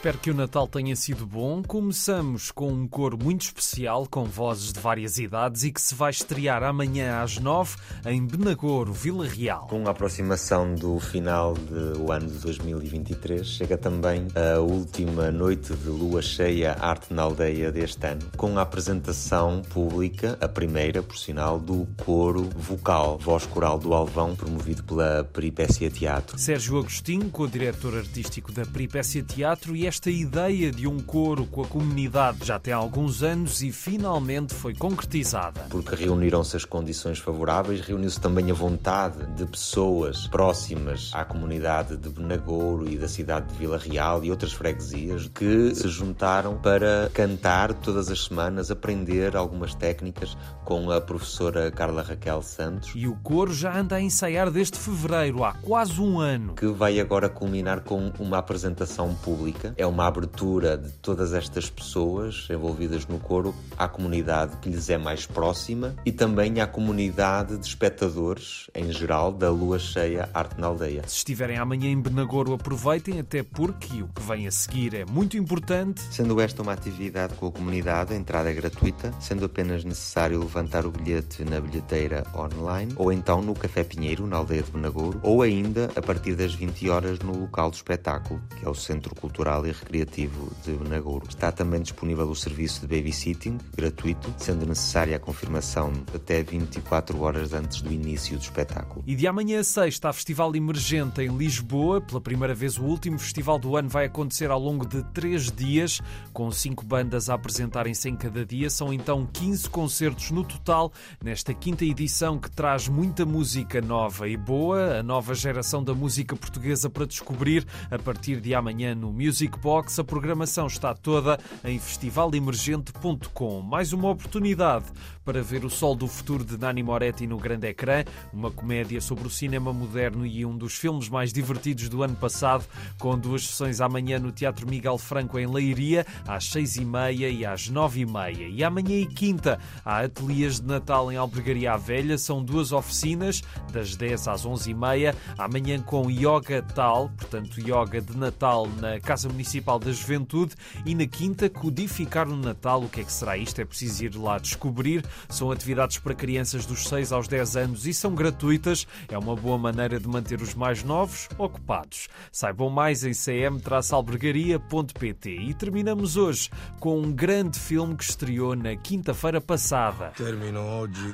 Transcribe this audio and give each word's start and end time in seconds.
Espero 0.00 0.16
que 0.16 0.30
o 0.30 0.34
Natal 0.34 0.66
tenha 0.66 0.96
sido 0.96 1.26
bom. 1.26 1.62
Começamos 1.62 2.50
com 2.50 2.72
um 2.72 2.88
coro 2.88 3.18
muito 3.22 3.42
especial, 3.42 4.06
com 4.06 4.24
vozes 4.24 4.72
de 4.72 4.80
várias 4.80 5.18
idades 5.18 5.62
e 5.62 5.70
que 5.70 5.78
se 5.78 5.94
vai 5.94 6.10
estrear 6.10 6.62
amanhã 6.62 7.20
às 7.20 7.36
nove 7.36 7.76
em 8.06 8.26
Benagoro, 8.26 8.94
Vila 8.94 9.26
Real. 9.28 9.66
Com 9.66 9.86
a 9.86 9.90
aproximação 9.90 10.74
do 10.74 10.98
final 10.98 11.52
do 11.52 12.10
ano 12.10 12.30
de 12.30 12.38
2023, 12.38 13.46
chega 13.46 13.76
também 13.76 14.26
a 14.34 14.58
última 14.58 15.30
noite 15.30 15.74
de 15.74 15.90
lua 15.90 16.22
cheia 16.22 16.78
Arte 16.80 17.12
na 17.12 17.24
Aldeia 17.24 17.70
deste 17.70 18.06
ano, 18.06 18.22
com 18.38 18.58
a 18.58 18.62
apresentação 18.62 19.60
pública, 19.68 20.38
a 20.40 20.48
primeira, 20.48 21.02
por 21.02 21.18
sinal, 21.18 21.60
do 21.60 21.86
coro 22.02 22.48
vocal, 22.56 23.18
voz 23.18 23.44
coral 23.44 23.78
do 23.78 23.92
Alvão, 23.92 24.34
promovido 24.34 24.82
pela 24.82 25.24
Peripécia 25.24 25.90
Teatro. 25.90 26.38
Sérgio 26.38 26.78
Agostinho, 26.78 27.28
co-diretor 27.28 27.98
artístico 27.98 28.50
da 28.50 28.64
Peripécia 28.64 29.22
Teatro, 29.22 29.76
e 29.76 29.89
esta 29.90 30.08
ideia 30.08 30.70
de 30.70 30.86
um 30.86 31.00
coro 31.00 31.44
com 31.46 31.62
a 31.62 31.66
comunidade 31.66 32.46
já 32.46 32.60
tem 32.60 32.72
alguns 32.72 33.24
anos 33.24 33.60
e 33.60 33.72
finalmente 33.72 34.54
foi 34.54 34.72
concretizada. 34.72 35.62
Porque 35.68 35.96
reuniram-se 35.96 36.56
as 36.56 36.64
condições 36.64 37.18
favoráveis, 37.18 37.80
reuniu-se 37.80 38.20
também 38.20 38.52
a 38.52 38.54
vontade 38.54 39.26
de 39.34 39.44
pessoas 39.46 40.28
próximas 40.28 41.10
à 41.12 41.24
comunidade 41.24 41.96
de 41.96 42.08
Benagouro 42.08 42.88
e 42.88 42.96
da 42.96 43.08
cidade 43.08 43.48
de 43.48 43.58
Vila 43.58 43.78
Real 43.78 44.22
e 44.24 44.30
outras 44.30 44.52
freguesias 44.52 45.26
que 45.26 45.74
se 45.74 45.88
juntaram 45.88 46.56
para 46.56 47.10
cantar 47.12 47.74
todas 47.74 48.08
as 48.12 48.26
semanas, 48.26 48.70
aprender 48.70 49.34
algumas 49.34 49.74
técnicas 49.74 50.36
com 50.64 50.88
a 50.92 51.00
professora 51.00 51.68
Carla 51.72 52.02
Raquel 52.02 52.42
Santos. 52.42 52.92
E 52.94 53.08
o 53.08 53.16
coro 53.16 53.52
já 53.52 53.76
anda 53.76 53.96
a 53.96 54.00
ensaiar 54.00 54.52
desde 54.52 54.78
fevereiro, 54.78 55.42
há 55.42 55.52
quase 55.54 56.00
um 56.00 56.20
ano. 56.20 56.54
Que 56.54 56.68
vai 56.68 57.00
agora 57.00 57.28
culminar 57.28 57.80
com 57.80 58.12
uma 58.20 58.38
apresentação 58.38 59.12
pública 59.16 59.74
é 59.80 59.86
uma 59.86 60.06
abertura 60.06 60.76
de 60.76 60.90
todas 60.92 61.32
estas 61.32 61.70
pessoas 61.70 62.46
envolvidas 62.50 63.06
no 63.06 63.18
coro 63.18 63.54
à 63.78 63.88
comunidade 63.88 64.58
que 64.58 64.68
lhes 64.68 64.90
é 64.90 64.98
mais 64.98 65.24
próxima 65.24 65.94
e 66.04 66.12
também 66.12 66.60
à 66.60 66.66
comunidade 66.66 67.56
de 67.56 67.66
espectadores, 67.66 68.66
em 68.74 68.92
geral, 68.92 69.32
da 69.32 69.48
lua 69.48 69.78
cheia 69.78 70.28
Arte 70.34 70.60
na 70.60 70.66
Aldeia. 70.66 71.02
Se 71.06 71.16
estiverem 71.16 71.56
amanhã 71.56 71.88
em 71.88 71.98
Benagoro, 71.98 72.52
aproveitem, 72.52 73.20
até 73.20 73.42
porque 73.42 74.02
o 74.02 74.08
que 74.08 74.22
vem 74.22 74.46
a 74.46 74.50
seguir 74.50 74.94
é 74.94 75.06
muito 75.06 75.38
importante. 75.38 76.02
Sendo 76.10 76.38
esta 76.42 76.60
uma 76.60 76.74
atividade 76.74 77.32
com 77.34 77.46
a 77.46 77.52
comunidade, 77.52 78.12
a 78.12 78.16
entrada 78.16 78.50
é 78.50 78.54
gratuita, 78.54 79.14
sendo 79.18 79.46
apenas 79.46 79.82
necessário 79.82 80.40
levantar 80.40 80.84
o 80.84 80.90
bilhete 80.90 81.42
na 81.42 81.58
bilheteira 81.58 82.26
online 82.36 82.92
ou 82.96 83.10
então 83.10 83.40
no 83.40 83.54
Café 83.54 83.82
Pinheiro, 83.82 84.26
na 84.26 84.36
aldeia 84.36 84.62
de 84.62 84.70
Benagouro, 84.70 85.18
ou 85.22 85.40
ainda 85.40 85.90
a 85.96 86.02
partir 86.02 86.34
das 86.34 86.54
20 86.54 86.90
horas 86.90 87.18
no 87.20 87.34
local 87.34 87.70
do 87.70 87.76
espetáculo, 87.76 88.42
que 88.58 88.66
é 88.66 88.68
o 88.68 88.74
Centro 88.74 89.14
Cultural 89.14 89.69
e 89.70 89.72
Recreativo 89.72 90.50
de 90.64 90.72
Benagouro. 90.72 91.26
Está 91.28 91.50
também 91.52 91.80
disponível 91.80 92.28
o 92.28 92.34
serviço 92.34 92.86
de 92.86 92.86
babysitting, 92.86 93.58
gratuito, 93.76 94.32
sendo 94.36 94.66
necessária 94.66 95.16
a 95.16 95.20
confirmação 95.20 95.92
até 96.14 96.42
24 96.42 97.20
horas 97.22 97.52
antes 97.52 97.80
do 97.80 97.92
início 97.92 98.36
do 98.36 98.42
espetáculo. 98.42 99.02
E 99.06 99.14
de 99.14 99.26
amanhã 99.26 99.60
a 99.60 99.64
sexta, 99.64 100.08
há 100.08 100.12
Festival 100.12 100.54
Emergente 100.54 101.22
em 101.22 101.36
Lisboa. 101.36 102.00
Pela 102.00 102.20
primeira 102.20 102.54
vez, 102.54 102.78
o 102.78 102.84
último 102.84 103.18
festival 103.18 103.58
do 103.58 103.76
ano 103.76 103.88
vai 103.88 104.06
acontecer 104.06 104.50
ao 104.50 104.60
longo 104.60 104.86
de 104.86 105.02
três 105.12 105.50
dias, 105.50 106.00
com 106.32 106.50
cinco 106.50 106.84
bandas 106.84 107.30
a 107.30 107.34
apresentarem-se 107.34 108.08
em 108.08 108.16
cada 108.16 108.44
dia. 108.44 108.68
São 108.68 108.92
então 108.92 109.26
15 109.32 109.70
concertos 109.70 110.30
no 110.30 110.44
total, 110.44 110.92
nesta 111.22 111.54
quinta 111.54 111.84
edição 111.84 112.38
que 112.38 112.50
traz 112.50 112.88
muita 112.88 113.24
música 113.24 113.80
nova 113.80 114.28
e 114.28 114.36
boa, 114.36 114.98
a 114.98 115.02
nova 115.02 115.34
geração 115.34 115.82
da 115.82 115.94
música 115.94 116.34
portuguesa 116.34 116.90
para 116.90 117.06
descobrir 117.06 117.66
a 117.90 117.98
partir 117.98 118.40
de 118.40 118.54
amanhã 118.54 118.94
no 118.94 119.12
Music 119.12 119.58
Box. 119.60 120.00
A 120.00 120.04
programação 120.04 120.66
está 120.66 120.94
toda 120.94 121.38
em 121.64 121.78
festivalemergente.com. 121.78 123.60
Mais 123.60 123.92
uma 123.92 124.08
oportunidade 124.08 124.86
para 125.24 125.42
ver 125.42 125.64
O 125.64 125.70
Sol 125.70 125.94
do 125.94 126.08
Futuro 126.08 126.44
de 126.44 126.58
Nani 126.58 126.82
Moretti 126.82 127.26
no 127.26 127.36
grande 127.36 127.68
ecrã, 127.68 128.02
uma 128.32 128.50
comédia 128.50 129.00
sobre 129.00 129.26
o 129.26 129.30
cinema 129.30 129.72
moderno 129.72 130.26
e 130.26 130.44
um 130.44 130.56
dos 130.56 130.74
filmes 130.74 131.08
mais 131.08 131.32
divertidos 131.32 131.88
do 131.88 132.02
ano 132.02 132.16
passado, 132.16 132.64
com 132.98 133.16
duas 133.18 133.46
sessões 133.46 133.80
amanhã 133.80 134.18
no 134.18 134.32
Teatro 134.32 134.66
Miguel 134.66 134.98
Franco 134.98 135.38
em 135.38 135.46
Leiria, 135.46 136.06
às 136.26 136.46
seis 136.46 136.76
e 136.76 136.84
meia 136.84 137.28
e 137.28 137.44
às 137.44 137.68
nove 137.68 138.00
e 138.00 138.06
meia. 138.06 138.48
E 138.48 138.64
amanhã 138.64 138.96
e 138.96 139.06
quinta 139.06 139.60
há 139.84 140.00
ateliês 140.00 140.58
de 140.58 140.66
Natal 140.66 141.12
em 141.12 141.16
Albergaria 141.16 141.74
à 141.74 141.76
Velha, 141.76 142.16
são 142.16 142.42
duas 142.42 142.72
oficinas, 142.72 143.42
das 143.72 143.94
10 143.94 144.26
às 144.26 144.44
onze 144.44 144.70
e 144.70 144.74
meia, 144.74 145.14
amanhã 145.38 145.80
com 145.80 146.10
Yoga 146.10 146.62
Tal, 146.74 147.10
portanto 147.10 147.60
Yoga 147.60 148.00
de 148.00 148.16
Natal 148.16 148.66
na 148.80 148.98
Casa 149.00 149.28
Municipal 149.28 149.49
da 149.80 149.90
Juventude, 149.90 150.54
e 150.86 150.94
na 150.94 151.06
quinta 151.06 151.50
Codificar 151.50 152.28
o 152.28 152.36
Natal. 152.36 152.84
O 152.84 152.88
que 152.88 153.00
é 153.00 153.04
que 153.04 153.12
será 153.12 153.36
isto? 153.36 153.60
É 153.60 153.64
preciso 153.64 154.04
ir 154.04 154.14
lá 154.14 154.38
descobrir. 154.38 155.04
São 155.28 155.50
atividades 155.50 155.98
para 155.98 156.14
crianças 156.14 156.64
dos 156.64 156.88
6 156.88 157.10
aos 157.10 157.26
10 157.26 157.56
anos 157.56 157.84
e 157.86 157.92
são 157.92 158.14
gratuitas. 158.14 158.86
É 159.08 159.18
uma 159.18 159.34
boa 159.34 159.58
maneira 159.58 159.98
de 159.98 160.06
manter 160.06 160.40
os 160.40 160.54
mais 160.54 160.84
novos 160.84 161.28
ocupados. 161.36 162.06
Saibam 162.30 162.70
mais 162.70 163.02
em 163.02 163.12
cm-albergaria.pt. 163.12 165.30
E 165.30 165.52
terminamos 165.54 166.16
hoje 166.16 166.48
com 166.78 167.00
um 167.00 167.10
grande 167.10 167.58
filme 167.58 167.96
que 167.96 168.04
estreou 168.04 168.54
na 168.54 168.76
quinta-feira 168.76 169.40
passada. 169.40 170.12
Termino 170.16 170.60
oggi 170.60 171.12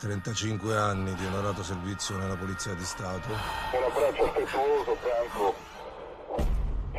35 0.00 0.74
anni 0.74 1.14
di 1.14 1.26
onorato 1.26 1.62
servizio 1.62 2.16
nella 2.16 2.34
Polizia 2.34 2.72
di 2.72 2.84
Stato. 2.84 3.28
Un 3.28 3.82
abbraccio 3.82 4.24
affettuoso, 4.24 4.96
Franco. 4.96 5.69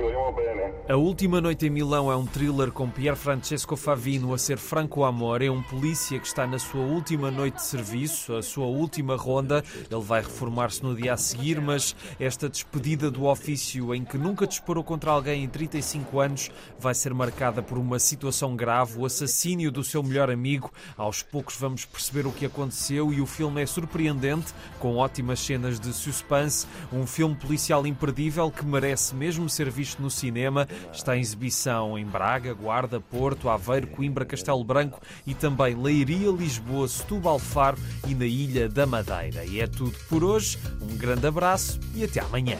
Vogliamo 0.00 0.32
bene. 0.32 0.70
A 0.88 0.96
Última 0.96 1.40
Noite 1.40 1.66
em 1.66 1.70
Milão 1.70 2.10
é 2.10 2.16
um 2.16 2.26
thriller 2.26 2.72
com 2.72 2.90
Pier 2.90 3.14
Francesco 3.14 3.76
Favino 3.76 4.34
a 4.34 4.38
ser 4.38 4.58
Franco 4.58 5.04
Amor. 5.04 5.40
É 5.40 5.48
um 5.48 5.62
polícia 5.62 6.18
que 6.18 6.26
está 6.26 6.48
na 6.48 6.58
sua 6.58 6.80
última 6.80 7.30
noite 7.30 7.56
de 7.56 7.62
serviço, 7.62 8.34
a 8.34 8.42
sua 8.42 8.66
última 8.66 9.14
ronda. 9.14 9.62
Ele 9.88 10.00
vai 10.00 10.20
reformar-se 10.20 10.82
no 10.82 10.96
dia 10.96 11.12
a 11.12 11.16
seguir, 11.16 11.60
mas 11.60 11.94
esta 12.18 12.48
despedida 12.48 13.08
do 13.08 13.26
ofício 13.26 13.94
em 13.94 14.04
que 14.04 14.18
nunca 14.18 14.46
disparou 14.46 14.82
contra 14.82 15.12
alguém 15.12 15.44
em 15.44 15.48
35 15.48 16.18
anos 16.18 16.50
vai 16.76 16.94
ser 16.94 17.14
marcada 17.14 17.62
por 17.62 17.78
uma 17.78 17.98
situação 17.98 18.56
grave, 18.56 18.98
o 18.98 19.06
assassínio 19.06 19.70
do 19.70 19.84
seu 19.84 20.02
melhor 20.02 20.28
amigo. 20.28 20.72
Aos 20.96 21.22
poucos 21.22 21.54
vamos 21.56 21.84
perceber 21.84 22.26
o 22.26 22.32
que 22.32 22.46
aconteceu 22.46 23.12
e 23.12 23.20
o 23.20 23.26
filme 23.26 23.62
é 23.62 23.66
surpreendente, 23.66 24.52
com 24.80 24.96
ótimas 24.96 25.38
cenas 25.38 25.78
de 25.78 25.92
suspense. 25.92 26.66
Um 26.92 27.06
filme 27.06 27.36
policial 27.36 27.86
imperdível 27.86 28.50
que 28.50 28.64
merece 28.64 29.14
mesmo 29.14 29.48
ser 29.48 29.70
visto 29.70 29.89
no 29.98 30.10
cinema. 30.10 30.68
Está 30.92 31.16
em 31.16 31.20
exibição 31.20 31.98
em 31.98 32.04
Braga, 32.04 32.52
Guarda, 32.52 33.00
Porto, 33.00 33.48
Aveiro, 33.48 33.88
Coimbra, 33.88 34.24
Castelo 34.24 34.64
Branco 34.64 35.00
e 35.26 35.34
também 35.34 35.74
Leiria, 35.74 36.30
Lisboa, 36.30 36.88
Setúbal, 36.88 37.38
Faro 37.38 37.78
e 38.06 38.14
na 38.14 38.26
Ilha 38.26 38.68
da 38.68 38.86
Madeira. 38.86 39.44
E 39.44 39.60
é 39.60 39.66
tudo 39.66 39.96
por 40.08 40.24
hoje. 40.24 40.58
Um 40.80 40.96
grande 40.96 41.26
abraço 41.26 41.78
e 41.94 42.04
até 42.04 42.20
amanhã. 42.20 42.58